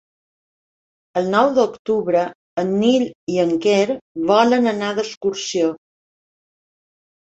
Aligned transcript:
El 1.21 1.29
nou 1.33 1.49
d'octubre 1.57 2.25
en 2.63 2.73
Nil 2.79 3.07
i 3.37 3.39
en 3.47 3.55
Quer 3.69 3.87
volen 4.35 4.75
anar 4.77 4.93
d'excursió. 5.03 5.75